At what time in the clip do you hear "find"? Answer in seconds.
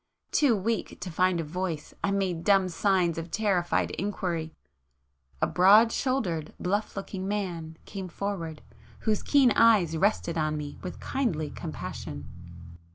1.11-1.39